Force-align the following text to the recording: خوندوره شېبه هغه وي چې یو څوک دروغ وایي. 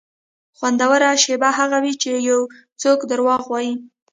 خوندوره 0.57 1.11
شېبه 1.23 1.49
هغه 1.59 1.77
وي 1.83 1.93
چې 2.01 2.11
یو 2.29 2.39
څوک 2.81 2.99
دروغ 3.09 3.41
وایي. 3.49 3.73